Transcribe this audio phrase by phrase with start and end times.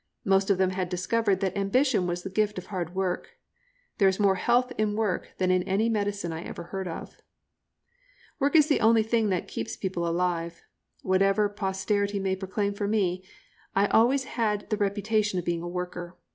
[0.25, 3.37] Most of them had discovered that ambition was the gift of hard work.
[3.99, 7.21] There is more health in work than in any medicine I ever heard of.
[8.39, 10.63] Work is the only thing that keeps people alive.
[11.03, 13.23] Whatever posterity may proclaim for me,
[13.75, 16.17] I always had the reputation of being a worker.